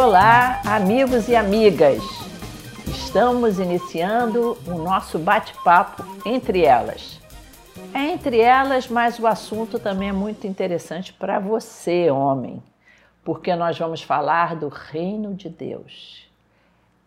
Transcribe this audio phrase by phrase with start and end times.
[0.00, 2.00] Olá, amigos e amigas!
[2.86, 7.20] Estamos iniciando o nosso bate-papo entre elas.
[7.92, 12.62] É entre elas, mas o assunto também é muito interessante para você, homem,
[13.24, 16.30] porque nós vamos falar do reino de Deus.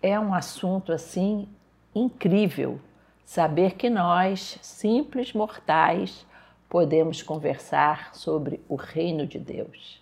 [0.04, 1.48] É um assunto assim
[1.96, 2.78] incrível
[3.24, 6.28] saber que nós, simples mortais,
[6.68, 10.01] podemos conversar sobre o reino de Deus.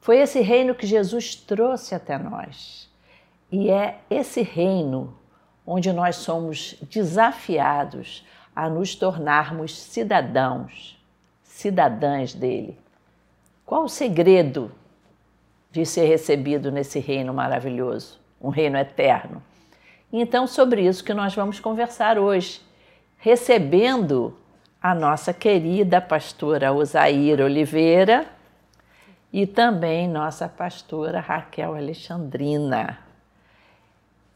[0.00, 2.88] Foi esse reino que Jesus trouxe até nós.
[3.50, 5.16] E é esse reino
[5.66, 8.24] onde nós somos desafiados
[8.54, 10.98] a nos tornarmos cidadãos,
[11.42, 12.78] cidadãs dele.
[13.64, 14.72] Qual o segredo
[15.70, 19.42] de ser recebido nesse reino maravilhoso, um reino eterno?
[20.10, 22.62] Então, sobre isso que nós vamos conversar hoje,
[23.18, 24.34] recebendo
[24.80, 28.26] a nossa querida pastora Osair Oliveira
[29.32, 32.98] e também nossa pastora Raquel Alexandrina.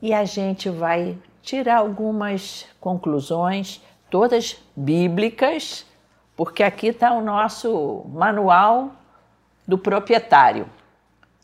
[0.01, 5.87] E a gente vai tirar algumas conclusões, todas bíblicas,
[6.37, 8.93] porque aqui está o nosso manual
[9.67, 10.69] do proprietário.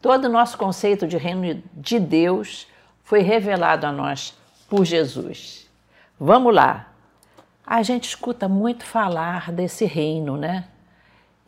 [0.00, 2.66] Todo o nosso conceito de reino de Deus
[3.02, 4.36] foi revelado a nós
[4.68, 5.68] por Jesus.
[6.18, 6.88] Vamos lá.
[7.66, 10.64] A gente escuta muito falar desse reino, né?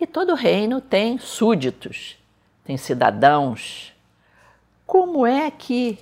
[0.01, 2.19] E todo reino tem súditos,
[2.65, 3.95] tem cidadãos.
[4.87, 5.99] Como é que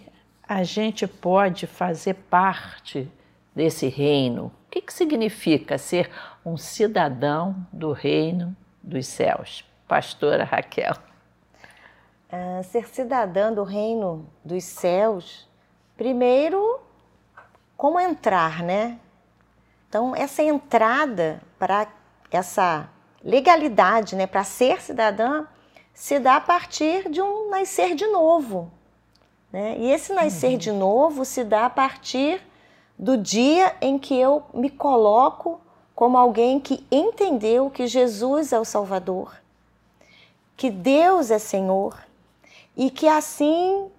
[0.46, 3.10] a gente pode fazer parte
[3.54, 4.46] desse reino?
[4.66, 6.10] O que, que significa ser
[6.44, 9.64] um cidadão do reino dos céus?
[9.88, 10.94] Pastora Raquel.
[12.30, 15.48] Uh, ser cidadã do reino dos céus
[15.98, 16.80] Primeiro,
[17.76, 19.00] como entrar, né?
[19.88, 21.88] Então, essa entrada para
[22.30, 22.88] essa
[23.22, 25.46] legalidade, né, para ser cidadã,
[25.92, 28.70] se dá a partir de um nascer de novo.
[29.52, 29.76] Né?
[29.78, 30.58] E esse nascer uhum.
[30.58, 32.40] de novo se dá a partir
[32.98, 35.60] do dia em que eu me coloco
[35.94, 39.36] como alguém que entendeu que Jesus é o Salvador,
[40.56, 41.98] que Deus é Senhor
[42.76, 43.90] e que assim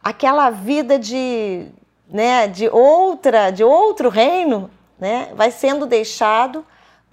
[0.00, 1.66] aquela vida de,
[2.08, 6.64] né, de outra, de outro reino, né, vai sendo deixado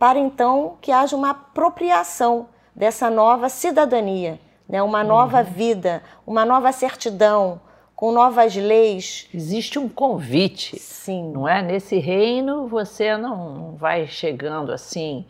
[0.03, 4.37] para então que haja uma apropriação dessa nova cidadania,
[4.67, 5.45] né, uma nova uhum.
[5.45, 7.61] vida, uma nova certidão,
[7.95, 9.29] com novas leis.
[9.33, 10.77] Existe um convite.
[10.77, 11.31] Sim.
[11.31, 11.61] Não é?
[11.61, 15.25] Nesse reino você não vai chegando assim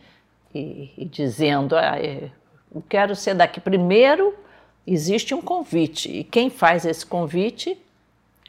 [0.52, 1.94] e, e dizendo, ah,
[2.74, 3.60] eu quero ser daqui.
[3.60, 4.34] Primeiro
[4.84, 7.80] existe um convite e quem faz esse convite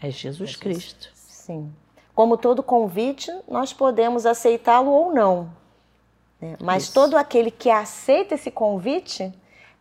[0.02, 0.56] é Jesus, Jesus.
[0.56, 1.10] Cristo.
[1.14, 1.72] Sim.
[2.16, 5.64] Como todo convite, nós podemos aceitá-lo ou não.
[6.42, 6.56] Né?
[6.62, 6.94] Mas Isso.
[6.94, 9.34] todo aquele que aceita esse convite,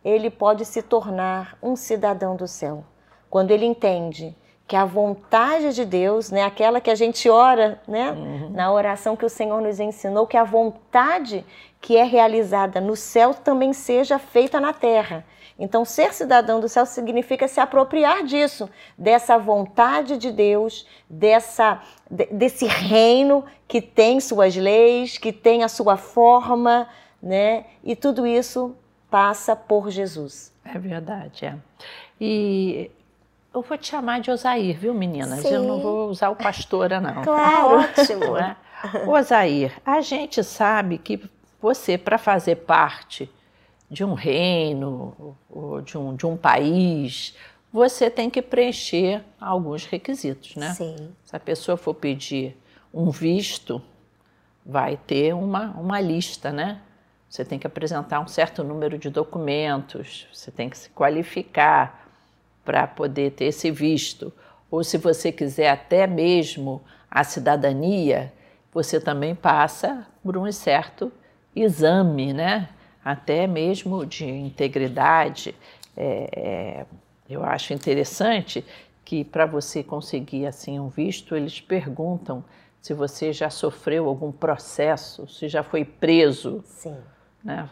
[0.03, 2.83] ele pode se tornar um cidadão do céu.
[3.29, 4.35] Quando ele entende
[4.67, 8.49] que a vontade de Deus, né, aquela que a gente ora, né, uhum.
[8.51, 11.45] na oração que o Senhor nos ensinou, que a vontade
[11.79, 15.23] que é realizada no céu também seja feita na terra.
[15.57, 22.65] Então, ser cidadão do céu significa se apropriar disso, dessa vontade de Deus, dessa, desse
[22.65, 26.89] reino que tem suas leis, que tem a sua forma,
[27.21, 27.65] né?
[27.83, 28.75] E tudo isso
[29.09, 30.53] passa por Jesus.
[30.65, 31.55] É verdade, é.
[32.19, 32.91] E
[33.53, 35.39] eu vou te chamar de Osair, viu, meninas?
[35.39, 35.53] Sim.
[35.53, 37.21] Eu não vou usar o pastora, não.
[37.23, 38.37] Claro, ótimo.
[38.37, 38.57] É?
[39.07, 41.23] Osair, a gente sabe que
[41.61, 43.31] você, para fazer parte
[43.89, 47.35] de um reino ou de um, de um país,
[47.71, 50.73] você tem que preencher alguns requisitos, né?
[50.73, 51.09] Sim.
[51.23, 52.57] Se a pessoa for pedir
[52.93, 53.81] um visto,
[54.65, 56.81] vai ter uma, uma lista, né?
[57.29, 62.07] Você tem que apresentar um certo número de documentos, você tem que se qualificar
[62.63, 64.31] para poder ter esse visto.
[64.71, 66.81] Ou se você quiser até mesmo
[67.11, 68.33] a cidadania,
[68.73, 71.11] você também passa por um certo
[71.55, 72.69] exame, né?
[73.05, 75.53] Até mesmo de integridade.
[75.95, 76.85] É, é,
[77.29, 78.65] eu acho interessante
[79.05, 82.43] que para você conseguir assim um visto, eles perguntam
[82.81, 86.63] se você já sofreu algum processo, se já foi preso.
[86.65, 86.97] Sim.
[87.43, 87.69] Né?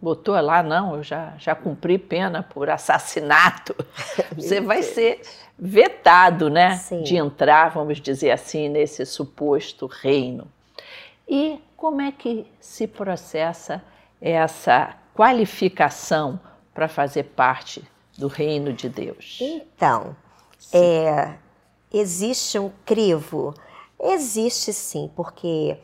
[0.00, 3.74] Botou lá, não, eu já, já cumpri pena por assassinato.
[4.34, 5.20] você vai ser
[5.58, 7.02] vetado né, Sim.
[7.02, 10.46] de entrar, vamos dizer assim, nesse suposto reino.
[11.28, 13.82] E como é que se processa
[14.22, 16.38] essa qualificação
[16.72, 17.82] para fazer parte
[18.16, 19.38] do reino de Deus?
[19.40, 20.16] Então,
[20.72, 21.34] é,
[21.92, 23.52] existe um crivo?
[24.00, 25.76] Existe sim, porque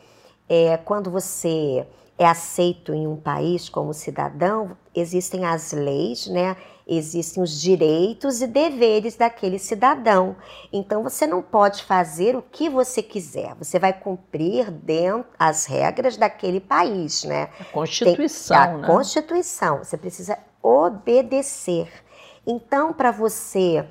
[0.48, 1.86] é, quando você
[2.16, 6.56] é aceito em um país como cidadão, existem as leis, né?
[6.88, 10.36] Existem os direitos e deveres daquele cidadão.
[10.72, 13.54] Então você não pode fazer o que você quiser.
[13.56, 17.50] Você vai cumprir dentro as regras daquele país, né?
[17.60, 18.86] A Constituição, Tem, a né?
[18.86, 19.78] Constituição.
[19.84, 21.88] Você precisa obedecer.
[22.46, 23.86] Então, para você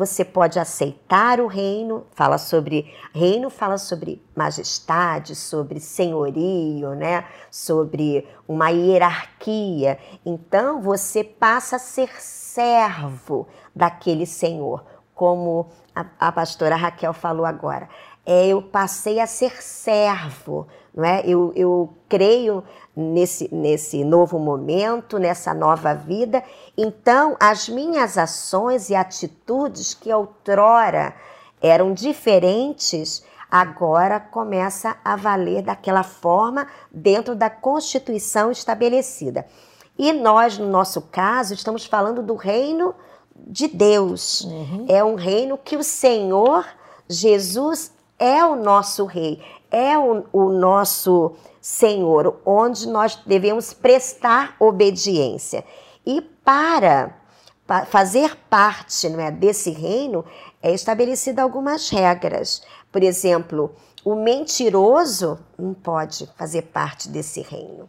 [0.00, 7.26] você pode aceitar o reino, fala sobre reino, fala sobre majestade, sobre senhorio, né?
[7.50, 9.98] Sobre uma hierarquia.
[10.24, 14.82] Então você passa a ser servo daquele senhor,
[15.14, 17.86] como a, a pastora Raquel falou agora.
[18.24, 20.66] É, eu passei a ser servo,
[21.00, 21.22] não é?
[21.24, 22.62] Eu, eu creio
[22.94, 26.44] nesse, nesse novo momento, nessa nova vida.
[26.76, 31.14] Então, as minhas ações e atitudes que outrora
[31.62, 39.46] eram diferentes, agora começa a valer daquela forma dentro da Constituição estabelecida.
[39.98, 42.94] E nós, no nosso caso, estamos falando do reino
[43.34, 44.42] de Deus.
[44.42, 44.84] Uhum.
[44.86, 46.66] É um reino que o Senhor
[47.08, 55.64] Jesus é o nosso rei, é o, o nosso Senhor, onde nós devemos prestar obediência.
[56.04, 57.16] E para
[57.86, 60.24] fazer parte não é, desse reino,
[60.62, 62.62] é estabelecida algumas regras.
[62.90, 63.72] Por exemplo,
[64.04, 67.88] o mentiroso não pode fazer parte desse reino.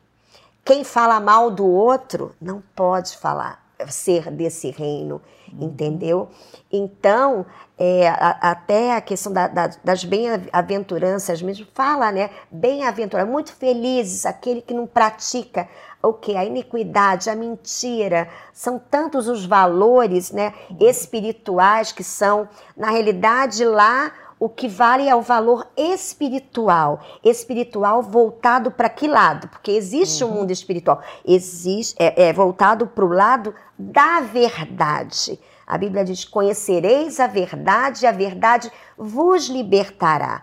[0.64, 5.20] Quem fala mal do outro não pode falar, ser desse reino,
[5.54, 5.68] uhum.
[5.68, 6.30] entendeu?
[6.72, 7.46] Então,
[7.78, 12.30] é, a, até a questão da, da, das bem-aventuranças mesmo, fala, né?
[12.52, 15.68] Bem-aventurado, muito felizes aquele que não pratica
[16.04, 16.36] o que?
[16.36, 24.12] A iniquidade, a mentira, são tantos os valores né, espirituais que são, na realidade, lá
[24.42, 27.00] o que vale é o valor espiritual.
[27.24, 29.48] Espiritual voltado para que lado?
[29.48, 30.32] Porque existe uhum.
[30.32, 31.00] um mundo espiritual.
[31.24, 35.40] Existe, é, é voltado para o lado da verdade.
[35.68, 40.42] A Bíblia diz: Conhecereis a verdade, e a verdade vos libertará.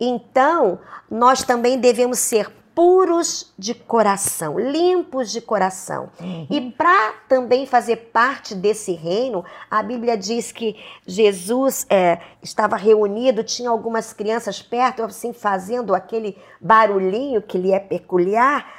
[0.00, 6.10] Então, nós também devemos ser puros de coração, limpos de coração.
[6.20, 6.46] Uhum.
[6.50, 10.76] E para também fazer parte desse reino, a Bíblia diz que
[11.06, 17.80] Jesus é, estava reunido, tinha algumas crianças perto, assim, fazendo aquele barulhinho que lhe é
[17.80, 18.70] peculiar.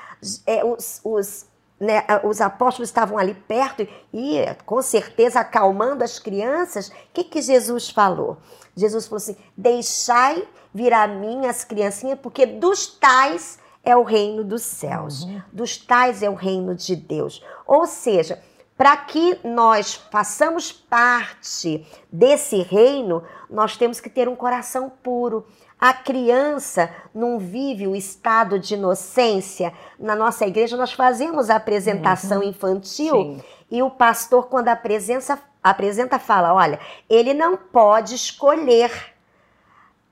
[0.46, 1.48] É, os, os
[1.80, 6.90] né, os apóstolos estavam ali perto e, com certeza, acalmando as crianças.
[6.90, 8.38] O que, que Jesus falou?
[8.76, 14.44] Jesus falou assim: Deixai vir a mim as criancinhas, porque dos tais é o reino
[14.44, 15.42] dos céus, uhum.
[15.52, 17.42] dos tais é o reino de Deus.
[17.66, 18.38] Ou seja,
[18.78, 25.48] para que nós façamos parte desse reino, nós temos que ter um coração puro.
[25.80, 29.74] A criança não vive o estado de inocência.
[29.98, 32.50] Na nossa igreja, nós fazemos a apresentação uhum.
[32.50, 33.42] infantil Sim.
[33.72, 36.78] e o pastor, quando apresenta, apresenta, fala: olha,
[37.10, 38.92] ele não pode escolher,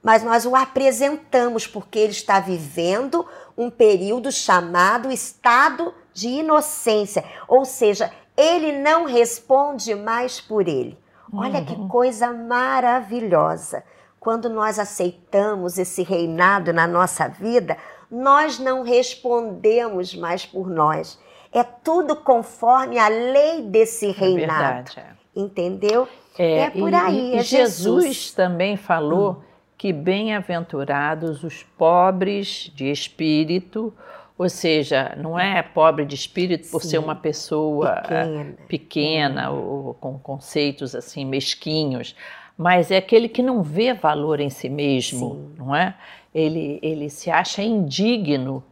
[0.01, 3.25] mas nós o apresentamos porque ele está vivendo
[3.57, 7.23] um período chamado estado de inocência.
[7.47, 10.97] Ou seja, ele não responde mais por ele.
[11.33, 11.65] Olha uhum.
[11.65, 13.83] que coisa maravilhosa
[14.25, 17.77] quando nós aceitamos esse reinado na nossa vida,
[18.09, 21.19] nós não respondemos mais por nós.
[21.53, 24.63] É tudo conforme a lei desse é reinado.
[24.63, 26.07] É verdade, Entendeu?
[26.39, 27.35] É, é por aí.
[27.35, 28.03] E, é Jesus.
[28.03, 29.41] Jesus também falou hum.
[29.77, 33.93] Que bem-aventurados os pobres de espírito,
[34.37, 39.93] ou seja, não é pobre de espírito por Sim, ser uma pessoa pequena, pequena ou
[39.95, 42.15] com conceitos assim mesquinhos,
[42.57, 45.55] mas é aquele que não vê valor em si mesmo, Sim.
[45.57, 45.95] não é?
[46.33, 48.63] Ele, ele se acha indigno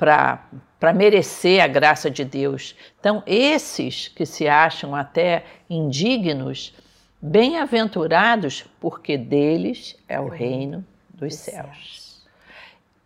[0.00, 2.74] para merecer a graça de Deus.
[2.98, 6.74] Então, esses que se acham até indignos,
[7.20, 12.24] bem-aventurados, porque deles é o reino dos céus.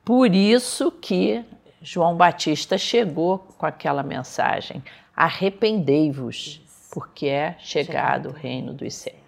[0.05, 1.45] Por isso que
[1.81, 4.83] João Batista chegou com aquela mensagem:
[5.17, 6.61] arrependei-vos,
[6.93, 9.25] porque é chegado o reino dos céus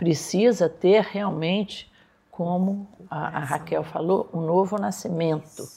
[0.00, 1.92] precisa ter realmente,
[2.30, 5.68] como a, a Raquel falou, um novo nascimento,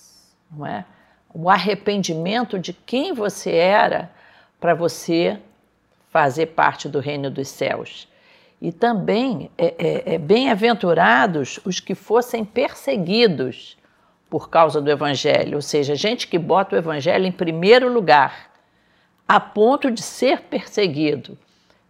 [0.50, 0.86] não é?
[1.34, 4.10] O arrependimento de quem você era
[4.62, 5.42] para você
[6.10, 8.08] fazer parte do reino dos céus.
[8.64, 13.78] E também é, é, é bem-aventurados os que fossem perseguidos
[14.30, 18.52] por causa do Evangelho, ou seja, gente que bota o Evangelho em primeiro lugar,
[19.28, 21.38] a ponto de ser perseguido.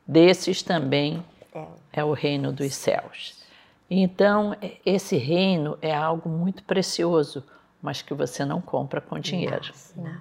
[0.08, 1.66] Desses também é.
[1.94, 3.40] é o reino dos céus.
[3.88, 7.44] Então, esse reino é algo muito precioso,
[7.84, 9.72] mas que você não compra com dinheiro.
[9.96, 10.20] Não, não.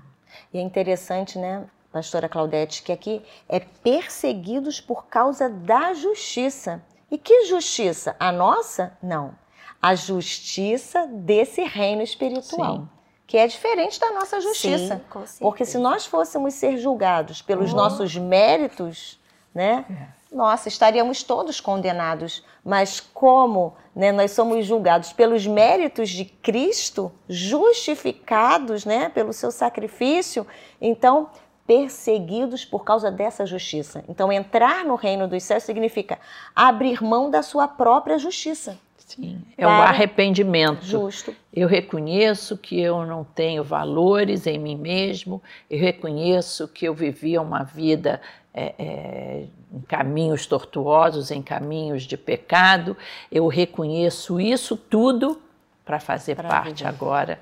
[0.53, 1.65] E é interessante, né?
[1.93, 6.83] Pastora Claudete, que aqui é perseguidos por causa da justiça.
[7.11, 8.17] E que justiça?
[8.19, 8.97] A nossa?
[9.03, 9.35] Não.
[9.81, 12.77] A justiça desse reino espiritual.
[12.77, 12.89] Sim.
[13.27, 15.01] Que é diferente da nossa justiça.
[15.27, 19.21] Sim, Porque se nós fôssemos ser julgados pelos nossos méritos,
[19.55, 19.85] né?
[19.89, 22.43] É nossa, estaríamos todos condenados.
[22.65, 30.47] Mas como né, nós somos julgados pelos méritos de Cristo, justificados né, pelo seu sacrifício,
[30.81, 31.29] então
[31.67, 34.05] perseguidos por causa dessa justiça.
[34.09, 36.19] Então, entrar no reino dos céus significa
[36.55, 38.79] abrir mão da sua própria justiça.
[38.99, 40.85] Sim, é o arrependimento.
[40.85, 41.35] Justo.
[41.53, 47.43] Eu reconheço que eu não tenho valores em mim mesmo, eu reconheço que eu vivia
[47.43, 48.23] uma vida
[48.55, 52.97] é, é, em caminhos tortuosos, em caminhos de pecado.
[53.31, 55.41] Eu reconheço isso tudo
[55.85, 56.89] para fazer pra parte viver.
[56.89, 57.39] agora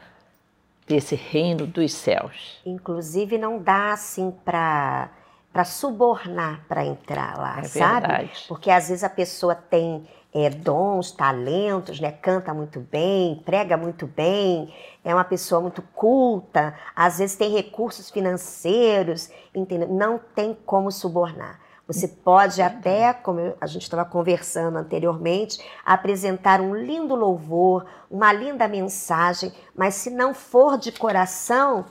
[0.90, 2.60] desse reino dos céus.
[2.66, 5.08] Inclusive, não dá assim para
[5.52, 8.06] para subornar para entrar lá, é sabe?
[8.06, 8.44] Verdade.
[8.46, 12.12] Porque às vezes a pessoa tem é, dons, talentos, né?
[12.12, 14.72] canta muito bem, prega muito bem,
[15.04, 19.88] é uma pessoa muito culta, às vezes tem recursos financeiros, entendeu?
[19.88, 21.58] Não tem como subornar.
[21.92, 28.68] Você pode até, como a gente estava conversando anteriormente, apresentar um lindo louvor, uma linda
[28.68, 31.84] mensagem, mas se não for de coração,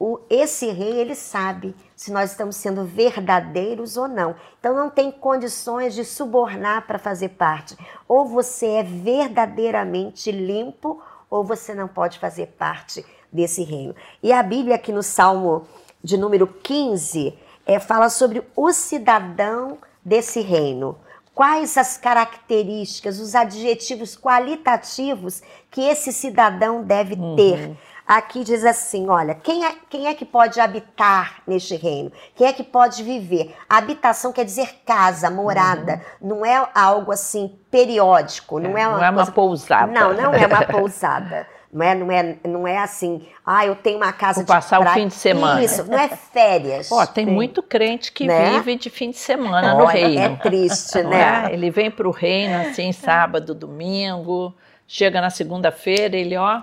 [0.00, 4.34] o, esse rei ele sabe se nós estamos sendo verdadeiros ou não.
[4.58, 7.78] Então não tem condições de subornar para fazer parte.
[8.08, 13.94] Ou você é verdadeiramente limpo, ou você não pode fazer parte desse reino.
[14.20, 15.68] E a Bíblia aqui no Salmo
[16.02, 20.98] de número 15 é, fala sobre o cidadão desse reino.
[21.34, 27.68] Quais as características, os adjetivos qualitativos que esse cidadão deve ter?
[27.68, 27.76] Uhum.
[28.06, 32.10] Aqui diz assim: olha, quem é, quem é que pode habitar neste reino?
[32.34, 33.56] Quem é que pode viver?
[33.68, 36.02] habitação quer dizer casa, morada.
[36.20, 36.28] Uhum.
[36.28, 38.58] Não é algo assim periódico.
[38.58, 39.92] Não é, é uma, não é uma pousada.
[39.92, 41.46] Não, não é uma pousada.
[41.72, 44.80] Não é, não é, não é assim, ah, eu tenho uma casa Vou de passar
[44.80, 44.96] praia.
[44.96, 45.62] o fim de semana.
[45.62, 46.90] Isso, não é férias.
[46.90, 47.32] Ó, tem Sim.
[47.32, 48.50] muito crente que né?
[48.54, 50.20] vive de fim de semana Olha, no reino.
[50.20, 51.46] É triste, né?
[51.48, 51.54] É?
[51.54, 54.52] Ele vem para o reino assim, sábado, domingo,
[54.86, 56.60] chega na segunda-feira, ele, ó,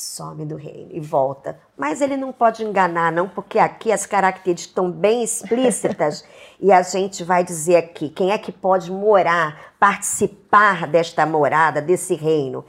[0.00, 1.58] some do reino e volta.
[1.76, 6.24] Mas ele não pode enganar, não, porque aqui as características estão bem explícitas
[6.58, 12.14] e a gente vai dizer aqui quem é que pode morar, participar desta morada, desse
[12.14, 12.64] reino.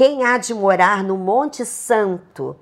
[0.00, 2.56] Quem há de morar no Monte Santo?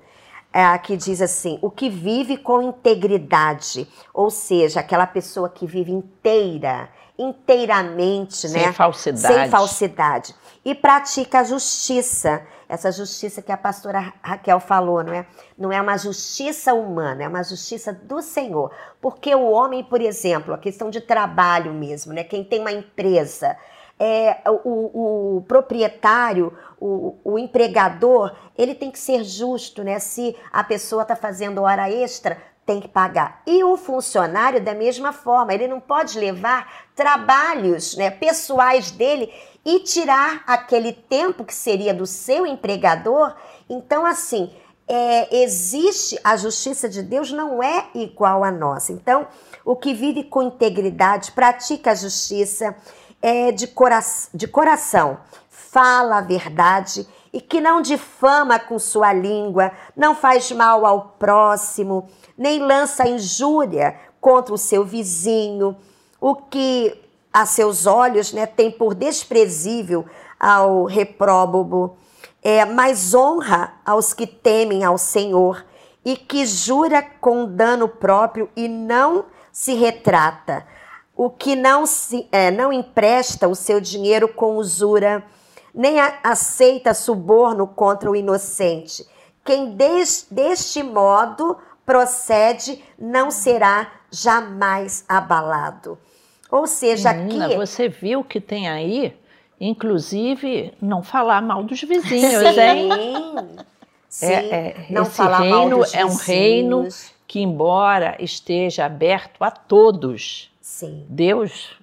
[0.51, 5.89] É, aqui diz assim: o que vive com integridade, ou seja, aquela pessoa que vive
[5.89, 8.73] inteira, inteiramente, sem né?
[8.73, 9.33] falsidade.
[9.33, 10.35] Sem falsidade.
[10.65, 15.25] E pratica a justiça essa justiça que a pastora Raquel falou, não é?
[15.57, 18.69] Não é uma justiça humana, é uma justiça do Senhor.
[19.01, 22.23] Porque o homem, por exemplo, a questão de trabalho mesmo, né?
[22.23, 23.57] Quem tem uma empresa,
[23.99, 29.99] é, o, o proprietário, o, o, empregador, ele tem que ser justo, né?
[29.99, 33.41] Se a pessoa está fazendo hora extra, tem que pagar.
[33.47, 39.33] E o funcionário, da mesma forma, ele não pode levar trabalhos né, pessoais dele
[39.65, 43.35] e tirar aquele tempo que seria do seu empregador.
[43.69, 44.51] Então, assim,
[44.87, 48.91] é, existe a justiça de Deus não é igual à nossa.
[48.91, 49.27] Então,
[49.63, 52.75] o que vive com integridade, pratica a justiça,
[53.21, 53.99] é de, cora
[54.33, 55.19] de coração,
[55.71, 62.07] fala a verdade e que não difama com sua língua, não faz mal ao próximo,
[62.37, 65.77] nem lança injúria contra o seu vizinho,
[66.19, 66.99] o que
[67.31, 70.05] a seus olhos né, tem por desprezível
[70.39, 71.97] ao repróbobo,
[72.41, 75.65] é, mas honra aos que temem ao Senhor
[76.03, 80.65] e que jura com dano próprio e não se retrata,
[81.15, 85.23] o que não, se, é, não empresta o seu dinheiro com usura,
[85.73, 89.05] nem aceita suborno contra o inocente.
[89.43, 95.97] Quem des, deste modo procede não será jamais abalado.
[96.51, 97.55] Ou seja, Menina, aqui.
[97.57, 99.15] Você viu que tem aí,
[99.59, 102.59] inclusive, não falar mal dos vizinhos, Sim.
[102.59, 102.89] hein?
[104.07, 106.87] Sim, é, é, não esse falar reino mal dos é um reino
[107.27, 111.05] que, embora esteja aberto a todos, Sim.
[111.07, 111.78] Deus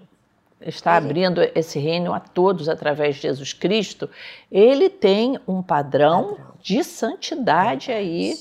[0.67, 1.07] está ele...
[1.07, 4.11] abrindo esse reino a todos através de Jesus Cristo.
[4.51, 6.55] Ele tem um padrão, padrão.
[6.61, 8.35] de santidade é aí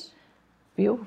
[0.77, 1.00] Viu?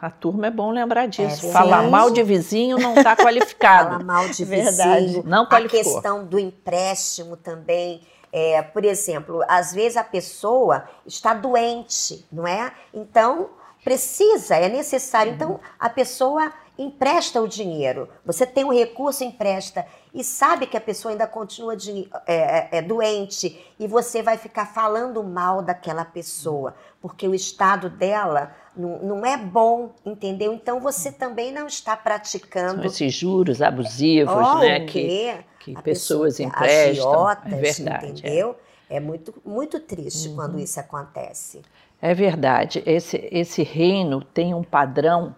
[0.00, 1.48] A turma é bom lembrar disso.
[1.48, 3.90] É, Falar mal de vizinho não está qualificado.
[3.90, 5.06] Falar mal de Verdade.
[5.06, 5.24] vizinho.
[5.26, 5.80] Não qualificou.
[5.80, 8.00] A questão do empréstimo também.
[8.32, 12.70] É, por exemplo, às vezes a pessoa está doente, não é?
[12.94, 13.50] Então,
[13.82, 15.32] precisa, é necessário.
[15.32, 18.08] Então, a pessoa empresta o dinheiro.
[18.24, 19.84] Você tem um recurso, empresta.
[20.16, 23.62] E sabe que a pessoa ainda continua de, é, é, é, doente.
[23.78, 26.74] E você vai ficar falando mal daquela pessoa.
[27.02, 30.54] Porque o estado dela não, não é bom, entendeu?
[30.54, 32.76] Então você também não está praticando.
[32.76, 34.86] São esses juros abusivos, oh, né?
[34.86, 37.10] Que, que pessoas emprestam.
[37.10, 38.06] Agiotas, é verdade.
[38.06, 38.08] É.
[38.08, 38.56] Entendeu?
[38.88, 40.36] É, é muito, muito triste uhum.
[40.36, 41.60] quando isso acontece.
[42.00, 42.82] É verdade.
[42.86, 45.36] Esse, esse reino tem um padrão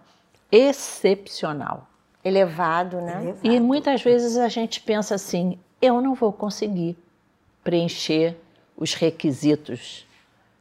[0.49, 1.88] excepcional.
[2.29, 3.21] Elevado, né?
[3.21, 3.39] Elevado.
[3.43, 6.97] E muitas vezes a gente pensa assim: eu não vou conseguir
[7.63, 8.35] preencher
[8.77, 10.05] os requisitos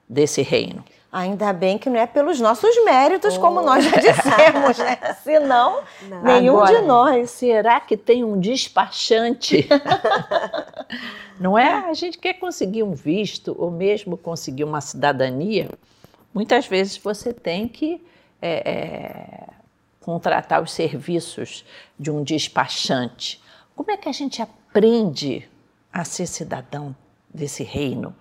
[0.09, 0.85] desse reino.
[1.11, 3.41] Ainda bem que não é pelos nossos méritos, oh.
[3.41, 4.99] como nós já dissemos, né?
[5.25, 6.23] Senão, não.
[6.23, 7.31] nenhum Agora, de nós.
[7.31, 9.67] Será que tem um despachante?
[11.41, 11.73] não é?
[11.89, 15.71] A gente quer conseguir um visto ou mesmo conseguir uma cidadania.
[16.35, 18.05] Muitas vezes você tem que
[18.43, 19.58] é, é,
[20.09, 21.67] contratar os serviços
[22.01, 23.45] de um despachante.
[23.77, 25.47] Como é que a gente aprende
[25.93, 26.97] a ser cidadão
[27.29, 28.17] desse reino?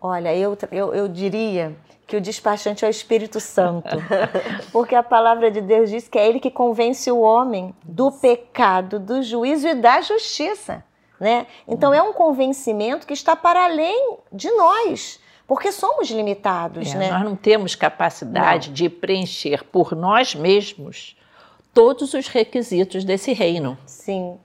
[0.00, 3.96] Olha, eu, eu, eu diria que o despachante é o Espírito Santo.
[4.70, 9.00] Porque a palavra de Deus diz que é ele que convence o homem do pecado,
[9.00, 10.84] do juízo e da justiça.
[11.18, 11.48] Né?
[11.66, 16.94] Então é um convencimento que está para além de nós, porque somos limitados.
[16.94, 17.10] É, né?
[17.10, 18.74] Nós não temos capacidade não.
[18.74, 21.16] de preencher por nós mesmos
[21.72, 23.78] todos os requisitos desse reino.
[23.86, 24.38] Sim.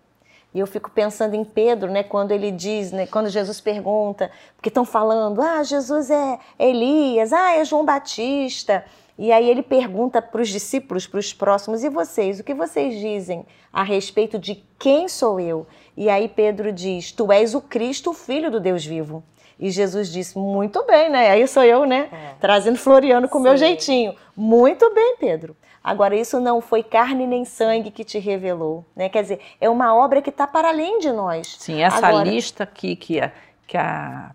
[0.54, 4.70] E eu fico pensando em Pedro, né, quando ele diz, né, quando Jesus pergunta, porque
[4.70, 8.86] estão falando, ah, Jesus é Elias, ah, é João Batista.
[9.18, 13.00] E aí ele pergunta para os discípulos, para os próximos, e vocês, o que vocês
[13.00, 15.68] dizem a respeito de quem sou eu?
[15.98, 19.24] E aí Pedro diz, tu és o Cristo, o Filho do Deus vivo.
[19.60, 21.32] E Jesus disse, muito bem, né?
[21.32, 22.10] Aí sou eu, né?
[22.12, 22.36] É.
[22.40, 24.16] Trazendo Floriano com o meu jeitinho.
[24.36, 25.56] Muito bem, Pedro.
[25.84, 29.10] Agora, isso não foi carne nem sangue que te revelou, né?
[29.10, 31.58] Quer dizer, é uma obra que está para além de nós.
[31.60, 33.32] Sim, essa Agora, lista aqui que a,
[33.68, 34.32] que a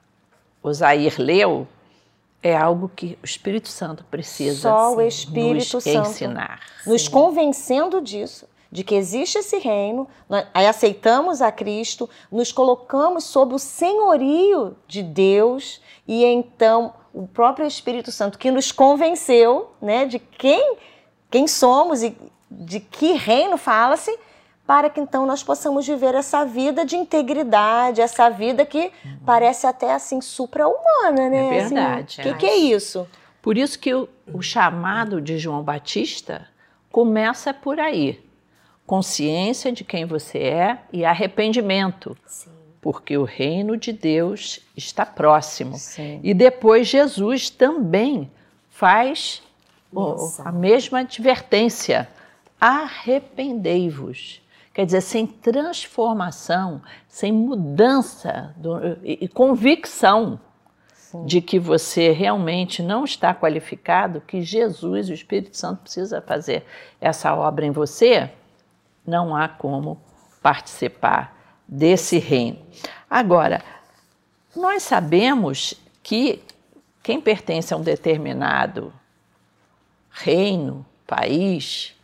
[0.63, 1.67] Osair leu
[2.43, 6.61] é algo que o Espírito Santo precisa Só o Espírito nos Santo ensinar.
[6.87, 7.11] Nos Sim.
[7.11, 10.07] convencendo disso, de que existe esse reino,
[10.53, 17.67] aí aceitamos a Cristo, nos colocamos sob o senhorio de Deus e então o próprio
[17.67, 20.77] Espírito Santo que nos convenceu, né, de quem
[21.31, 22.17] quem somos e
[22.51, 24.17] de que reino fala-se,
[24.67, 29.19] para que então nós possamos viver essa vida de integridade, essa vida que uhum.
[29.25, 31.47] parece até assim supra-humana, né?
[31.47, 32.19] É verdade.
[32.19, 32.33] O assim, é.
[32.33, 33.09] que, que, é isso?
[33.41, 36.49] Por isso que o, o chamado de João Batista
[36.91, 38.23] começa por aí.
[38.89, 42.17] Consciência de quem você é e arrependimento.
[42.27, 42.51] Sim.
[42.81, 45.77] Porque o reino de Deus está próximo.
[45.77, 46.21] Sim.
[46.23, 48.31] E depois Jesus também
[48.71, 49.43] faz
[50.43, 52.09] a mesma advertência:
[52.59, 54.41] arrependei-vos.
[54.73, 60.41] Quer dizer, sem transformação, sem mudança do, e, e, convicção
[60.95, 61.27] Sim.
[61.27, 66.65] de que você realmente não está qualificado, que Jesus, o Espírito Santo, precisa fazer
[67.01, 68.31] essa obra em você,
[69.09, 70.01] não há como
[70.43, 71.35] participar
[71.67, 72.59] desse reino.
[73.09, 73.65] Agora,
[74.55, 76.43] nós sabemos que
[77.03, 78.93] quem pertence a um determinado
[80.11, 81.95] reino, país,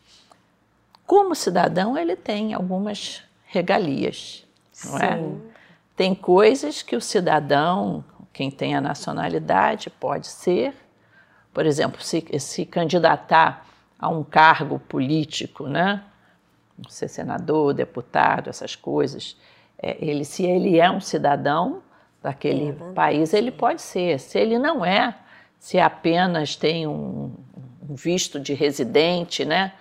[1.06, 4.46] como cidadão ele tem algumas regalias,
[4.84, 5.16] não é?
[5.16, 5.42] Sim.
[5.50, 5.54] é?
[5.96, 10.74] Tem coisas que o cidadão, quem tem a nacionalidade, pode ser,
[11.52, 13.66] por exemplo, se, se candidatar
[13.98, 16.02] a um cargo político, né?
[16.88, 19.36] Ser senador, deputado, essas coisas.
[19.80, 21.82] É, ele, se ele é um cidadão
[22.22, 24.18] daquele é, país, ele pode ser.
[24.18, 25.14] Se ele não é,
[25.58, 27.32] se apenas tem um,
[27.88, 29.72] um visto de residente, né?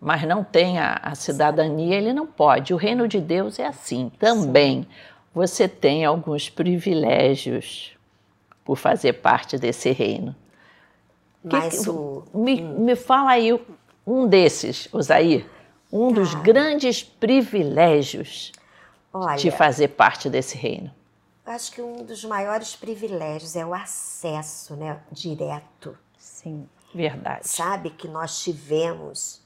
[0.00, 2.74] Mas não tem a, a, cidadania, ele não pode.
[2.74, 4.82] O reino de Deus é assim também.
[4.82, 4.88] Sim.
[5.34, 7.96] Você tem alguns privilégios
[8.64, 10.34] por fazer parte desse reino.
[11.42, 12.24] Mas que, o...
[12.34, 13.58] me, me fala aí
[14.06, 15.46] um desses, Osair,
[15.92, 18.52] um dos grandes privilégios
[19.12, 20.90] Olha, de fazer parte desse reino.
[21.44, 25.96] Acho que um dos maiores privilégios é o acesso né, direto.
[26.16, 26.66] Sim.
[26.94, 27.48] Verdade.
[27.48, 29.42] Sabe que nós tivemos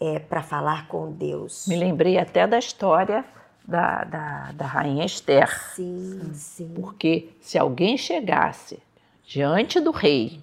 [0.00, 1.66] é, para falar com Deus.
[1.66, 3.24] Me lembrei até da história
[3.64, 5.48] da, da, da rainha Esther.
[5.74, 6.74] Sim, sim.
[6.74, 8.80] Porque se alguém chegasse
[9.24, 10.42] diante do rei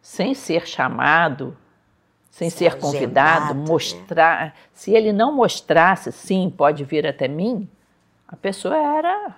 [0.00, 1.56] sem ser chamado,
[2.30, 3.66] sem ser, convidado, agendado, né?
[3.66, 4.52] mostrar, né?
[4.72, 7.68] se ele não mostrasse, sim, pode vir até mim,
[8.26, 9.34] a pessoa era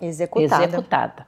[0.00, 0.64] executada.
[0.64, 1.26] executada.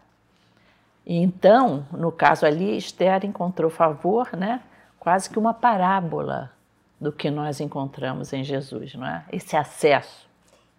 [1.06, 4.60] Então, no caso ali, Esther encontrou favor, né?
[5.00, 6.52] Quase que uma parábola
[7.00, 9.24] do que nós encontramos em Jesus, não é?
[9.32, 10.28] Esse acesso,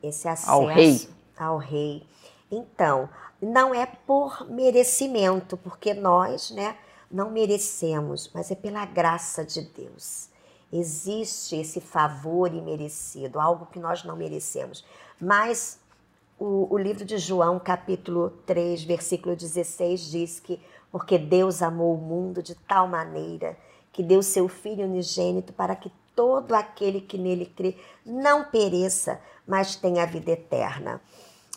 [0.03, 1.09] Esse acesso ao rei.
[1.37, 2.05] ao rei.
[2.51, 3.09] Então,
[3.41, 6.75] não é por merecimento, porque nós, né,
[7.11, 10.29] não merecemos, mas é pela graça de Deus.
[10.71, 14.85] Existe esse favor imerecido, algo que nós não merecemos.
[15.19, 15.79] Mas
[16.37, 20.59] o, o livro de João, capítulo 3, versículo 16, diz que
[20.91, 23.57] porque Deus amou o mundo de tal maneira
[23.91, 29.75] que deu seu Filho unigênito para que todo aquele que nele crê não pereça, mas
[29.75, 31.01] tenha a vida eterna.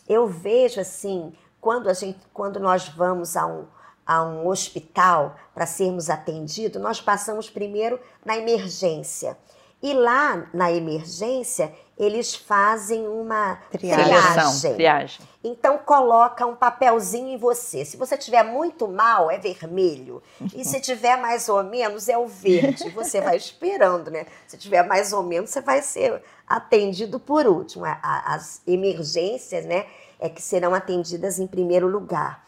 [0.08, 3.66] Eu vejo assim, quando, a gente, quando nós vamos a um,
[4.06, 9.36] a um hospital para sermos atendidos, nós passamos primeiro na emergência.
[9.82, 14.74] E lá na emergência, eles fazem uma triagem.
[14.74, 15.26] triagem.
[15.42, 17.84] Então coloca um papelzinho em você.
[17.84, 20.22] Se você tiver muito mal, é vermelho.
[20.54, 22.90] E se tiver mais ou menos, é o verde.
[22.90, 24.26] Você vai esperando, né?
[24.46, 27.84] Se tiver mais ou menos, você vai ser atendido por último.
[27.84, 29.86] As emergências, né,
[30.20, 32.41] é que serão atendidas em primeiro lugar.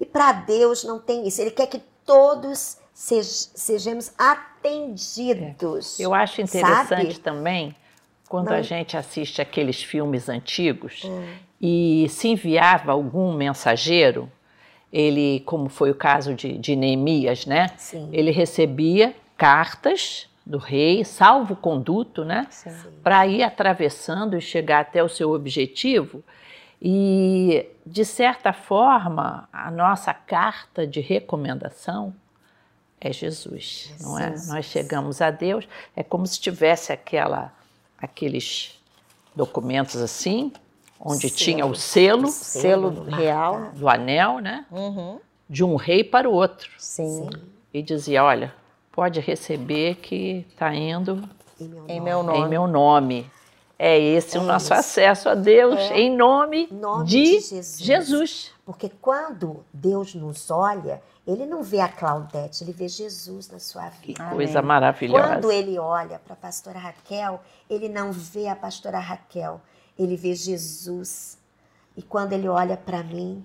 [0.00, 1.40] E para Deus não tem isso.
[1.40, 5.98] Ele quer que todos sej- sejamos atendidos.
[5.98, 7.18] Eu acho interessante Sabe?
[7.20, 7.74] também
[8.28, 8.56] quando Não.
[8.56, 11.02] a gente assiste aqueles filmes antigos
[11.60, 14.30] e se enviava algum mensageiro,
[14.92, 17.70] ele, como foi o caso de, de Neemias, né?
[17.76, 18.08] Sim.
[18.12, 22.46] Ele recebia cartas do rei, salvo conduto, né?
[23.02, 26.22] Para ir atravessando e chegar até o seu objetivo.
[26.80, 32.14] E, de certa forma, a nossa carta de recomendação
[33.00, 34.34] é Jesus, não é?
[34.46, 37.52] Nós chegamos a Deus, é como se tivesse aquela,
[38.00, 38.80] aqueles
[39.34, 40.52] documentos assim,
[41.00, 43.16] onde tinha o selo Selo marcado.
[43.16, 43.70] real.
[43.72, 44.64] do anel, né?
[44.70, 45.20] Uhum.
[45.48, 46.68] De um rei para o outro.
[46.78, 47.28] Sim.
[47.72, 48.52] E dizia, olha,
[48.92, 51.22] pode receber que está indo
[51.88, 52.38] Em meu nome.
[52.38, 53.30] em meu nome.
[53.78, 57.78] É esse o nosso acesso a Deus, em nome, Nome de, de Jesus.
[57.80, 58.52] Jesus.
[58.66, 63.88] Porque quando Deus nos olha, ele não vê a Claudete, ele vê Jesus na sua
[63.90, 64.24] Que vida.
[64.30, 65.28] coisa maravilhosa.
[65.28, 69.60] Quando ele olha para a pastora Raquel, ele não vê a pastora Raquel,
[69.96, 71.38] ele vê Jesus.
[71.96, 73.44] E quando ele olha para mim,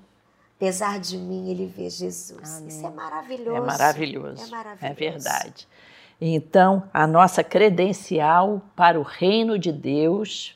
[0.57, 2.57] apesar de mim, ele vê Jesus.
[2.57, 2.69] Amém.
[2.69, 3.57] Isso é maravilhoso.
[3.57, 4.43] É maravilhoso.
[4.43, 4.85] É maravilhoso.
[4.85, 5.67] É verdade.
[6.25, 10.55] Então, a nossa credencial para o reino de Deus,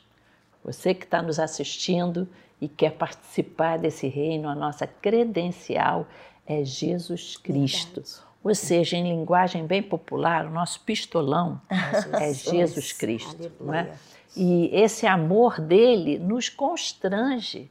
[0.63, 2.27] você que está nos assistindo
[2.62, 6.08] e quer participar desse reino, a nossa credencial
[6.45, 8.01] é Jesus Cristo.
[8.41, 11.60] Ou seja, em linguagem bem popular, o nosso pistolão
[12.13, 13.51] é Jesus Cristo.
[13.60, 13.91] Não é?
[14.38, 17.69] E esse amor dele nos constrange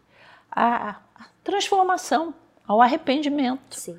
[0.50, 2.34] à à transformação,
[2.66, 3.98] ao arrependimento Sim.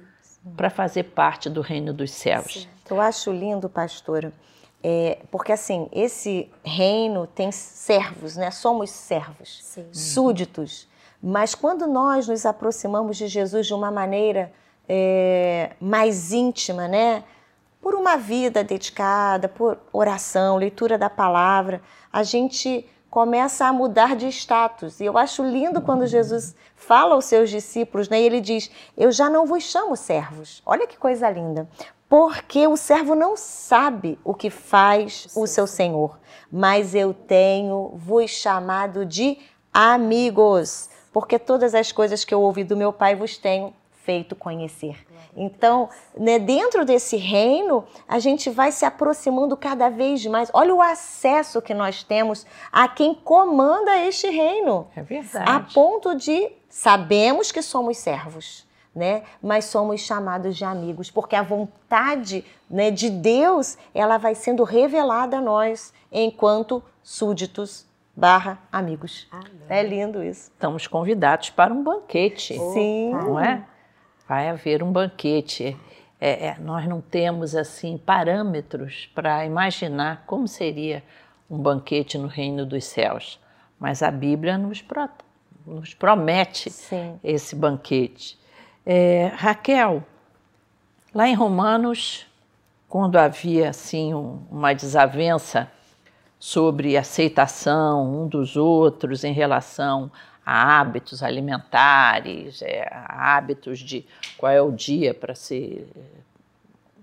[0.56, 2.67] Para fazer parte do reino dos céus.
[2.89, 4.34] Eu acho lindo, pastora,
[4.84, 8.52] é, porque assim, esse reino tem servos, né?
[8.52, 9.88] Somos servos, Sim.
[9.91, 10.88] súditos.
[11.21, 14.52] Mas quando nós nos aproximamos de Jesus de uma maneira
[14.88, 17.23] é, mais íntima, né?
[17.82, 24.27] Por uma vida dedicada, por oração, leitura da palavra, a gente começa a mudar de
[24.27, 24.99] status.
[24.99, 28.21] E eu acho lindo quando Jesus fala aos seus discípulos, né?
[28.21, 30.62] E ele diz: Eu já não vos chamo servos.
[30.63, 31.67] Olha que coisa linda.
[32.08, 36.19] Porque o servo não sabe o que faz o seu senhor,
[36.51, 39.39] mas eu tenho vos chamado de
[39.73, 43.73] amigos, porque todas as coisas que eu ouvi do meu pai vos tenho
[44.07, 45.05] feito conhecer.
[45.35, 50.49] Então, né, dentro desse reino, a gente vai se aproximando cada vez mais.
[50.53, 54.87] Olha o acesso que nós temos a quem comanda este reino.
[54.95, 55.51] É verdade.
[55.51, 58.65] A ponto de sabemos que somos servos,
[58.95, 59.23] né?
[59.43, 65.39] Mas somos chamados de amigos, porque a vontade né, de Deus ela vai sendo revelada
[65.39, 69.27] a nós enquanto súditos barra amigos.
[69.67, 70.49] É lindo isso.
[70.49, 73.11] Estamos convidados para um banquete, Sim.
[73.11, 73.65] não é?
[74.27, 75.77] Vai haver um banquete.
[76.19, 81.03] É, é, nós não temos assim parâmetros para imaginar como seria
[81.49, 83.39] um banquete no reino dos céus,
[83.79, 85.07] mas a Bíblia nos, pro-
[85.65, 87.19] nos promete Sim.
[87.23, 88.37] esse banquete.
[88.85, 90.03] É, Raquel,
[91.13, 92.25] lá em Romanos,
[92.89, 95.69] quando havia assim um- uma desavença
[96.39, 100.11] sobre aceitação um dos outros em relação
[100.49, 104.05] hábitos alimentares, é, hábitos de
[104.38, 105.86] qual é o dia para se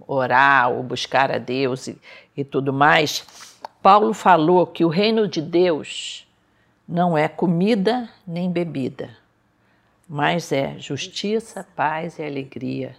[0.07, 2.01] orar ou buscar a Deus e,
[2.35, 3.27] e tudo mais,
[3.83, 6.27] Paulo falou que o reino de Deus
[6.89, 9.15] não é comida nem bebida,
[10.09, 12.97] mas é justiça, paz e alegria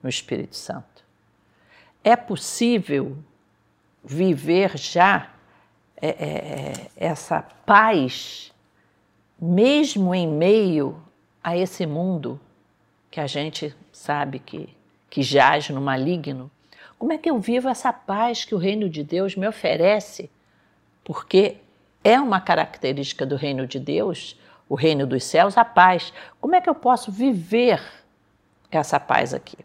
[0.00, 1.02] no Espírito Santo.
[2.04, 3.18] É possível
[4.04, 5.28] viver já
[6.00, 8.52] é, é, é essa paz,
[9.40, 11.00] mesmo em meio
[11.42, 12.40] a esse mundo
[13.10, 14.68] que a gente sabe que,
[15.08, 16.50] que jaz no maligno?
[16.98, 20.30] Como é que eu vivo essa paz que o reino de Deus me oferece?
[21.04, 21.58] Porque
[22.02, 26.12] é uma característica do reino de Deus, o reino dos céus, a paz.
[26.40, 27.80] Como é que eu posso viver
[28.70, 29.58] essa paz aqui?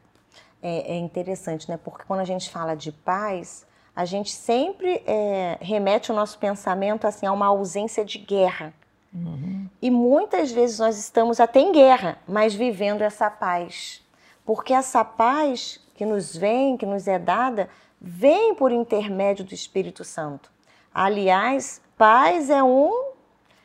[0.62, 1.78] É, é interessante, né?
[1.84, 7.06] Porque quando a gente fala de paz, a gente sempre é, remete o nosso pensamento
[7.06, 8.74] assim, a uma ausência de guerra.
[9.14, 9.70] Uhum.
[9.82, 14.02] E muitas vezes nós estamos até em guerra, mas vivendo essa paz.
[14.46, 17.70] Porque essa paz que nos vem, que nos é dada,
[18.02, 20.52] vem por intermédio do Espírito Santo.
[20.94, 23.12] Aliás, paz é um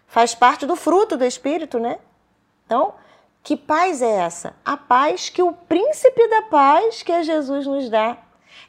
[0.07, 1.99] faz parte do fruto do Espírito, né?
[2.65, 2.95] Então,
[3.43, 4.55] que paz é essa?
[4.65, 8.17] A paz que o príncipe da paz, que é Jesus, nos dá.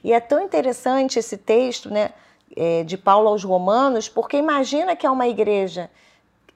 [0.03, 2.11] E é tão interessante esse texto, né,
[2.55, 5.89] é, de Paulo aos Romanos, porque imagina que é uma igreja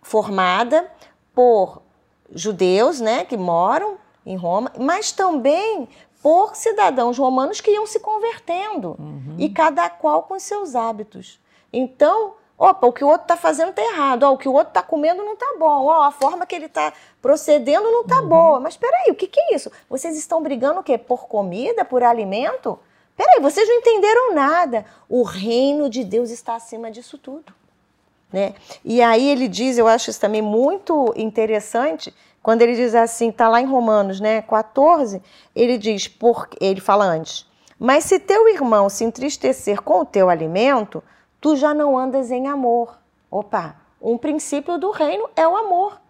[0.03, 0.89] formada
[1.33, 1.81] por
[2.31, 5.87] judeus, né, que moram em Roma, mas também
[6.21, 9.35] por cidadãos romanos que iam se convertendo, uhum.
[9.37, 11.39] e cada qual com seus hábitos.
[11.71, 14.69] Então, opa, o que o outro está fazendo está errado, ó, o que o outro
[14.69, 18.29] está comendo não está bom, ó, a forma que ele está procedendo não está uhum.
[18.29, 18.59] boa.
[18.59, 19.69] Mas peraí, o que, que é isso?
[19.89, 20.97] Vocês estão brigando o quê?
[20.97, 22.79] Por comida, por alimento?
[23.17, 24.85] Peraí, vocês não entenderam nada.
[25.09, 27.53] O reino de Deus está acima disso tudo.
[28.34, 28.56] Né?
[28.84, 33.48] E aí ele diz, eu acho isso também muito interessante, quando ele diz assim, está
[33.48, 35.22] lá em Romanos né, 14,
[35.56, 40.30] ele diz, por, ele fala antes, mas se teu irmão se entristecer com o teu
[40.30, 41.04] alimento,
[41.39, 42.98] tu já não andas em amor.
[43.30, 46.02] Opa, um princípio do reino é o amor.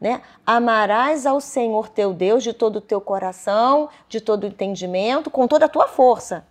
[0.00, 0.20] Né?
[0.44, 5.46] Amarás ao Senhor teu Deus de todo o teu coração, de todo o entendimento, com
[5.46, 6.44] toda a tua força.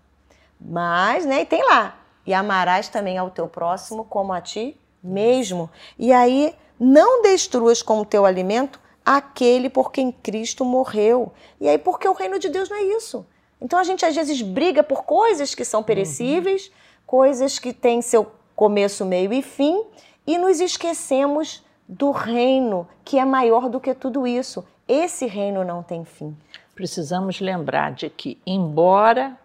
[0.59, 5.69] Mas, né, e tem lá, e amarás também ao teu próximo como a ti mesmo.
[5.97, 11.31] E aí, não destruas como teu alimento aquele por quem Cristo morreu.
[11.59, 13.25] E aí, porque o reino de Deus não é isso.
[13.61, 16.73] Então a gente às vezes briga por coisas que são perecíveis, uhum.
[17.05, 19.83] coisas que têm seu começo, meio e fim,
[20.25, 24.65] e nos esquecemos do reino que é maior do que tudo isso.
[24.87, 26.35] Esse reino não tem fim.
[26.73, 29.37] Precisamos lembrar de que, embora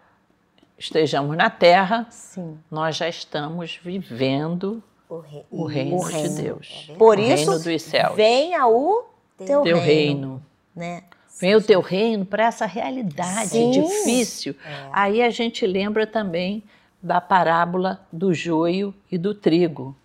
[0.77, 2.57] estejamos na terra, Sim.
[2.71, 6.87] nós já estamos vivendo o, rei, o reino, o reino de Deus.
[6.89, 8.15] É Por isso, reino dos céus.
[8.15, 9.05] venha o
[9.37, 9.81] teu, teu reino.
[9.81, 10.45] reino.
[10.75, 11.03] Né?
[11.39, 13.71] Vem o teu reino para essa realidade Sim.
[13.71, 14.55] difícil.
[14.65, 14.89] É.
[14.91, 16.63] Aí a gente lembra também
[17.01, 19.95] da parábola do joio e do trigo.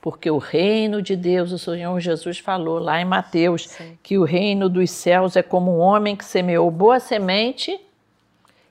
[0.00, 3.98] Porque o reino de Deus, o Senhor Jesus falou lá em Mateus, Sim.
[4.02, 7.78] que o reino dos céus é como um homem que semeou boa semente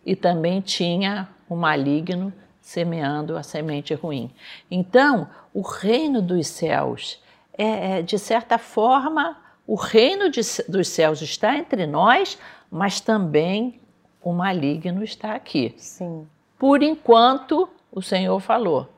[0.06, 2.32] e também tinha o um maligno
[2.68, 4.30] semeando a semente ruim.
[4.70, 7.24] Então, o reino dos céus
[7.58, 12.38] é, é de certa forma, o reino de, dos céus está entre nós,
[12.70, 13.80] mas também
[14.22, 15.76] o maligno está aqui.
[15.78, 16.28] Sim.
[16.60, 18.90] Por enquanto, o Senhor falou: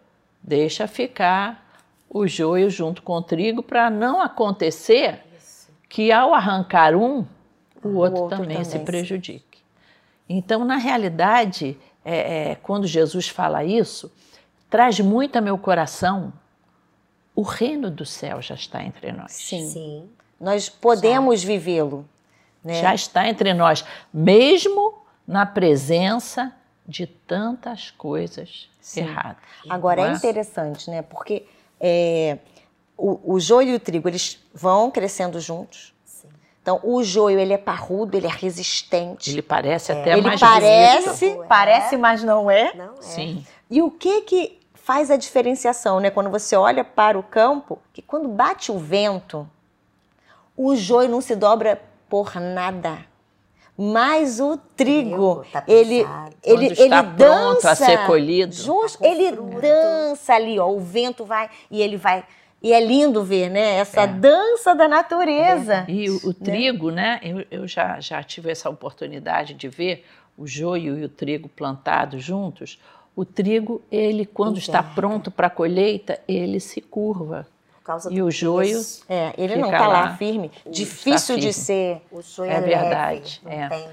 [0.42, 1.64] deixa ficar
[2.10, 5.24] o joio junto com o trigo para não acontecer
[5.88, 7.24] que ao arrancar um,
[7.84, 9.60] o outro, o outro também, também, se prejudique.
[10.28, 14.12] Então, na realidade, é, é, quando Jesus fala isso,
[14.70, 16.34] traz muito a meu coração
[17.40, 19.32] o reino do céu já está entre nós.
[19.32, 19.66] Sim.
[19.70, 20.10] Sim.
[20.38, 22.06] Nós podemos vivê-lo.
[22.62, 22.82] Né?
[22.82, 26.54] Já está entre nós, mesmo na presença
[26.86, 29.02] de tantas coisas Sim.
[29.02, 29.44] erradas.
[29.70, 30.10] Agora é?
[30.10, 30.12] é?
[30.12, 31.02] interessante, né?
[31.02, 31.46] Porque
[31.80, 32.40] é,
[32.98, 35.94] o, o joio e o trigo eles vão crescendo juntos.
[36.62, 39.30] Então, o joio, ele é parrudo, ele é resistente.
[39.32, 40.00] Ele parece é.
[40.00, 41.48] até ele mais parece, bonito.
[41.48, 42.74] parece, mas não é.
[42.76, 43.02] Não é.
[43.02, 43.46] Sim.
[43.70, 46.10] E o que que faz a diferenciação, né?
[46.10, 49.48] Quando você olha para o campo, que quando bate o vento,
[50.58, 52.98] o joio não se dobra por nada.
[53.78, 56.06] Mas o trigo, tá ele,
[56.44, 57.72] ele, ele, está ele dança.
[57.72, 58.54] a ser colhido.
[58.54, 60.68] Justo, tá ele dança ali, ó.
[60.68, 62.26] O vento vai e ele vai.
[62.62, 63.76] E é lindo ver, né?
[63.76, 64.08] Essa é.
[64.08, 65.86] dança da natureza.
[65.88, 66.36] E o, o né?
[66.44, 67.20] trigo, né?
[67.24, 70.06] Eu, eu já, já tive essa oportunidade de ver
[70.38, 72.80] o joio e o trigo plantados juntos.
[73.16, 77.48] O trigo, ele, quando está pronto para a colheita, ele se curva
[77.90, 81.42] causa e o joio é, ele não está lá, firme, difícil firme.
[81.50, 82.02] de ser.
[82.12, 83.42] O joio é, é verdade.
[83.44, 83.90] Leve, é.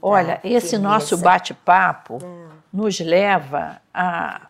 [0.00, 0.78] Olha, esse firmeza.
[0.78, 2.54] nosso bate-papo é.
[2.72, 4.42] nos leva a,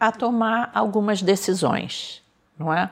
[0.00, 2.22] a tomar algumas decisões,
[2.58, 2.90] não é?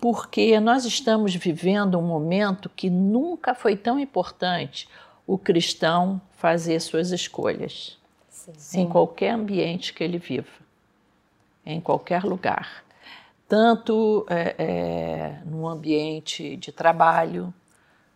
[0.00, 4.88] porque nós estamos vivendo um momento que nunca foi tão importante
[5.26, 8.82] o cristão fazer suas escolhas Sim.
[8.82, 10.48] em qualquer ambiente que ele viva,
[11.64, 12.84] em qualquer lugar,
[13.48, 17.52] tanto é, é, no ambiente de trabalho,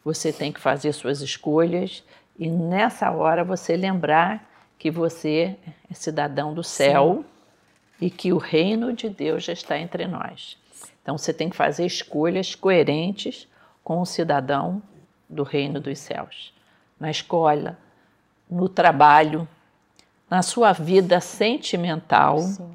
[0.05, 2.05] você tem que fazer suas escolhas
[2.39, 5.57] e nessa hora você lembrar que você
[5.91, 7.40] é cidadão do céu Sim.
[8.01, 10.57] E que o reino de Deus já está entre nós.
[11.03, 13.47] Então você tem que fazer escolhas coerentes
[13.85, 14.83] com o cidadão
[15.29, 16.53] do reino dos céus.
[16.99, 17.79] Na escola,
[18.49, 19.49] no trabalho,
[20.29, 22.39] na sua vida sentimental.
[22.41, 22.71] Sim.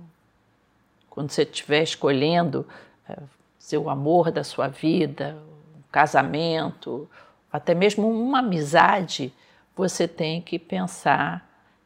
[1.09, 2.67] Quando você estiver escolhendo
[3.07, 3.17] é,
[3.57, 5.37] seu amor da sua vida,
[5.75, 7.09] um casamento,
[7.51, 9.33] até mesmo uma amizade,
[9.75, 11.44] você tem que pensar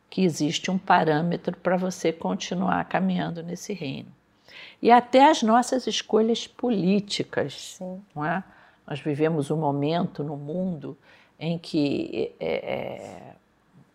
[0.10, 4.12] que existe um parâmetro para você continuar caminhando nesse reino.
[4.82, 7.78] E até as nossas escolhas políticas.
[7.78, 8.02] Sim.
[8.16, 8.44] Não é?
[8.88, 10.98] Nós vivemos um momento no mundo
[11.40, 13.34] em que é, é,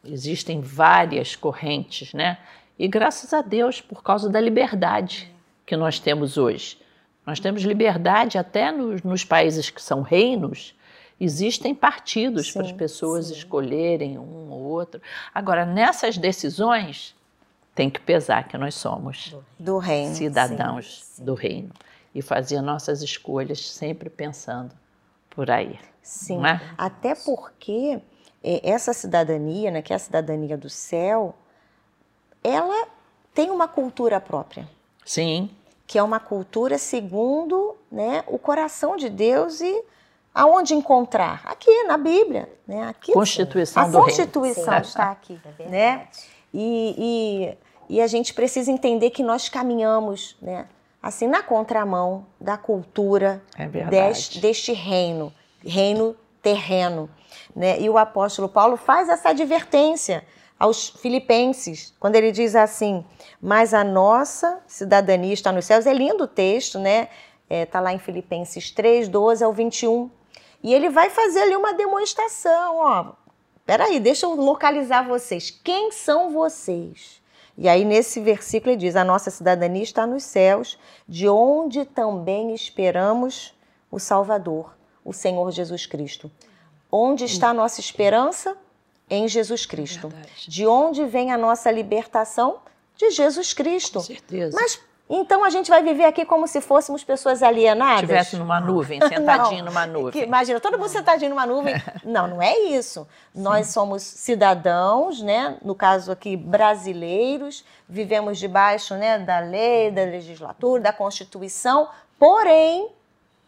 [0.04, 2.38] existem várias correntes, né?
[2.78, 5.32] E graças a Deus, por causa da liberdade
[5.66, 6.78] que nós temos hoje.
[7.26, 10.74] Nós temos liberdade até nos, nos países que são reinos,
[11.20, 13.34] existem partidos sim, para as pessoas sim.
[13.34, 15.00] escolherem um ou outro.
[15.34, 17.14] Agora, nessas decisões,
[17.74, 21.70] tem que pesar que nós somos do reino, cidadãos sim, do reino
[22.14, 24.72] e fazer nossas escolhas sempre pensando
[25.28, 25.78] por aí.
[26.00, 26.60] Sim, é?
[26.78, 28.00] até porque
[28.42, 31.34] é, essa cidadania, né, que é a cidadania do céu,
[32.42, 32.86] ela
[33.34, 34.68] tem uma cultura própria.
[35.04, 35.50] Sim.
[35.86, 39.84] Que é uma cultura segundo né, o coração de Deus e
[40.34, 41.42] aonde encontrar?
[41.44, 42.88] Aqui na Bíblia, né?
[42.88, 44.84] Aqui, Constituição a do Constituição reino.
[44.84, 46.08] está aqui, é né?
[46.52, 47.56] E,
[47.88, 50.66] e, e, a gente precisa entender que nós caminhamos, né?
[51.02, 55.32] Assim na contramão da cultura é deste, deste reino,
[55.64, 57.10] reino terreno.
[57.54, 57.78] Né?
[57.80, 60.24] E o apóstolo Paulo faz essa advertência
[60.58, 63.04] aos filipenses, quando ele diz assim:
[63.40, 65.86] Mas a nossa cidadania está nos céus.
[65.86, 67.08] É lindo o texto, né?
[67.48, 70.10] Está é, tá lá em Filipenses 3, 12 ao 21.
[70.64, 73.12] E ele vai fazer ali uma demonstração, ó.
[73.66, 75.50] Peraí, deixa eu localizar vocês.
[75.50, 77.22] Quem são vocês?
[77.56, 82.54] E aí, nesse versículo, ele diz: A nossa cidadania está nos céus, de onde também
[82.54, 83.54] esperamos
[83.90, 84.74] o Salvador,
[85.04, 86.32] o Senhor Jesus Cristo.
[86.90, 88.56] Onde está a nossa esperança?
[89.08, 90.10] Em Jesus Cristo.
[90.16, 92.60] É de onde vem a nossa libertação?
[92.96, 93.98] De Jesus Cristo.
[93.98, 94.56] Com certeza.
[94.58, 98.02] Mas então a gente vai viver aqui como se fôssemos pessoas alienadas?
[98.02, 100.12] Estivesse numa nuvem, sentadinho numa nuvem.
[100.12, 101.74] Que, imagina, todo mundo sentadinho numa nuvem.
[102.02, 103.06] Não, não é isso.
[103.34, 103.42] Sim.
[103.42, 105.58] Nós somos cidadãos, né?
[105.62, 111.88] No caso aqui, brasileiros, vivemos debaixo né, da lei, da legislatura, da Constituição,
[112.18, 112.90] porém,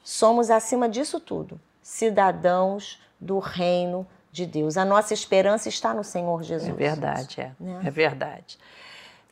[0.02, 4.76] somos acima disso tudo, cidadãos do reino de Deus.
[4.76, 6.68] A nossa esperança está no Senhor Jesus.
[6.68, 7.52] É verdade, é.
[7.58, 7.80] Né?
[7.84, 8.58] É verdade.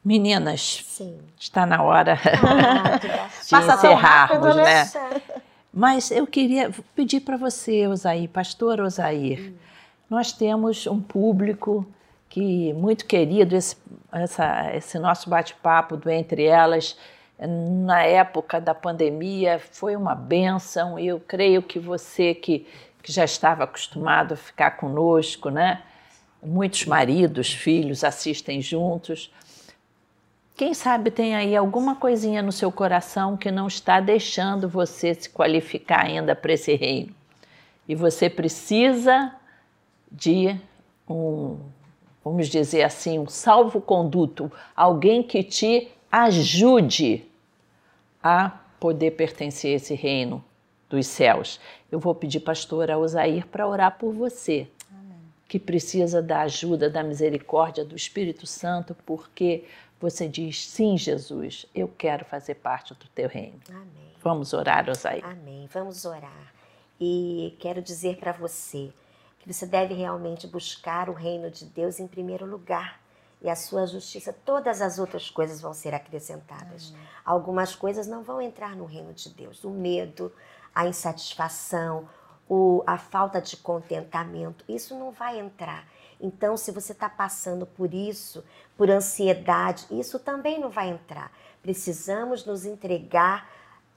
[0.04, 1.18] Meninas, Sim.
[1.40, 2.98] está na hora ah,
[3.40, 4.62] de encerrarmos, né?
[4.62, 5.22] né?
[5.72, 9.54] Mas eu queria pedir para você, Osair, pastor Osair, hum.
[10.10, 11.86] nós temos um público
[12.28, 13.76] que muito querido, esse,
[14.12, 16.96] essa, esse nosso bate-papo do Entre Elas,
[17.38, 20.98] na época da pandemia, foi uma benção.
[20.98, 22.66] Eu creio que você que,
[23.02, 25.82] que já estava acostumado a ficar conosco, né?
[26.42, 29.32] Muitos maridos, filhos assistem juntos.
[30.56, 35.28] Quem sabe tem aí alguma coisinha no seu coração que não está deixando você se
[35.28, 37.12] qualificar ainda para esse reino.
[37.88, 39.34] E você precisa
[40.10, 40.56] de
[41.08, 41.58] um,
[42.24, 47.24] vamos dizer assim, um salvo-conduto, alguém que te ajude
[48.22, 50.42] a poder pertencer a esse reino
[50.88, 51.58] dos céus.
[51.90, 55.18] Eu vou pedir pastora Osair para orar por você, Amém.
[55.48, 59.64] que precisa da ajuda, da misericórdia do Espírito Santo, porque
[60.04, 63.58] você diz: sim, Jesus, eu quero fazer parte do teu reino.
[63.70, 64.12] Amém.
[64.22, 65.22] Vamos orar, Osaí.
[65.22, 65.66] Amém.
[65.72, 66.52] Vamos orar.
[67.00, 68.92] E quero dizer para você
[69.38, 73.00] que você deve realmente buscar o reino de Deus em primeiro lugar
[73.40, 74.32] e a sua justiça.
[74.44, 76.90] Todas as outras coisas vão ser acrescentadas.
[76.90, 77.06] Amém.
[77.24, 79.64] Algumas coisas não vão entrar no reino de Deus.
[79.64, 80.30] O medo,
[80.74, 82.06] a insatisfação,
[82.46, 85.86] o, a falta de contentamento, isso não vai entrar.
[86.20, 88.44] Então, se você está passando por isso,
[88.76, 91.32] por ansiedade, isso também não vai entrar.
[91.62, 93.50] Precisamos nos entregar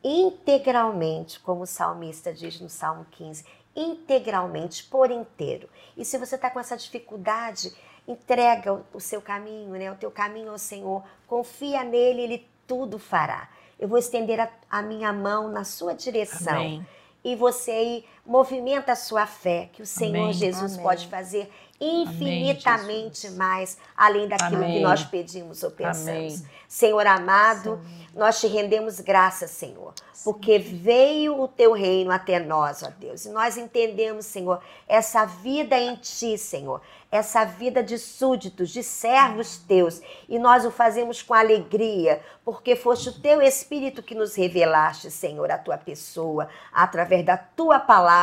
[0.04, 3.46] integralmente, como o salmista diz no Salmo 15,
[3.76, 5.70] integralmente, por inteiro.
[5.96, 7.74] E se você está com essa dificuldade,
[8.08, 9.92] entrega o seu caminho, né?
[9.92, 13.50] o teu caminho ao Senhor, confia nele, ele tudo fará.
[13.80, 16.56] eu vou estender a, a minha mão na sua direção.
[16.56, 16.88] Amém.
[17.24, 20.34] E você aí movimenta a sua fé, que o Senhor Amém.
[20.34, 20.84] Jesus Amém.
[20.84, 21.50] pode fazer
[21.80, 23.38] infinitamente Jesus.
[23.38, 24.78] mais, além daquilo Amém.
[24.78, 26.08] que nós pedimos ou pensamos.
[26.10, 26.48] Amém.
[26.68, 27.80] Senhor amado,
[28.14, 33.26] nós te rendemos graças, Senhor, porque veio o teu reino até nós, ó Deus.
[33.26, 39.58] E nós entendemos, Senhor, essa vida em ti, Senhor, essa vida de súditos, de servos
[39.60, 45.10] teus, e nós o fazemos com alegria, porque foste o teu Espírito que nos revelaste,
[45.10, 48.17] Senhor, a tua pessoa, através da tua palavra,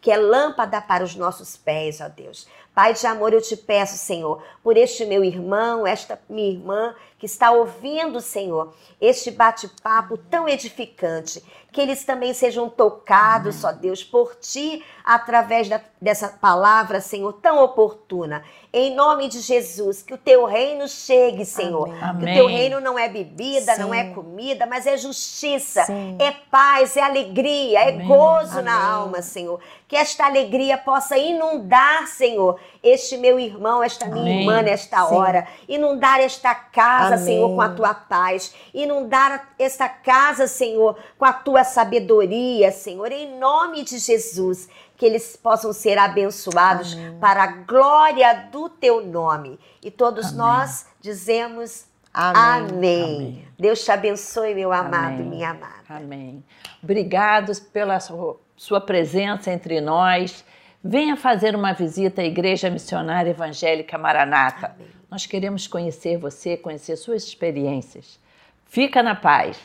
[0.00, 2.48] que é lâmpada para os nossos pés, ó Deus.
[2.76, 7.24] Pai de amor, eu te peço, Senhor, por este meu irmão, esta minha irmã que
[7.24, 14.34] está ouvindo, Senhor, este bate-papo tão edificante, que eles também sejam tocados, ó Deus, por
[14.36, 18.44] ti, através da- dessa palavra, Senhor, tão oportuna.
[18.70, 21.88] Em nome de Jesus, que o teu reino chegue, Senhor.
[22.02, 22.26] Amém.
[22.26, 24.14] Que o teu reino não é bebida, não é Sim.
[24.14, 26.16] comida, mas é justiça, Sim.
[26.20, 28.06] é paz, é alegria, é Amém.
[28.06, 28.90] gozo na Amém.
[28.94, 29.58] alma, Senhor.
[29.88, 34.40] Que esta alegria possa inundar, Senhor, este meu irmão, esta minha Amém.
[34.40, 35.14] irmã nesta Sim.
[35.14, 35.46] hora.
[35.68, 37.24] Inundar esta casa, Amém.
[37.24, 38.52] Senhor, com a tua paz.
[38.74, 43.12] Inundar esta casa, Senhor, com a tua sabedoria, Senhor.
[43.12, 44.68] Em nome de Jesus.
[44.96, 47.18] Que eles possam ser abençoados Amém.
[47.20, 49.60] para a glória do teu nome.
[49.82, 52.42] E todos nós dizemos Amém.
[52.42, 53.04] Amém.
[53.04, 53.48] Amém.
[53.58, 55.28] Deus te abençoe, meu amado e Amém.
[55.28, 55.74] minha amada.
[55.88, 56.42] Amém.
[56.82, 60.44] Obrigados pela su- sua presença entre nós.
[60.82, 64.74] Venha fazer uma visita à Igreja Missionária Evangélica Maranata.
[65.10, 68.18] Nós queremos conhecer você, conhecer suas experiências.
[68.66, 69.58] Fica na paz.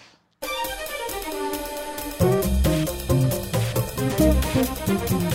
[4.92, 5.31] Thank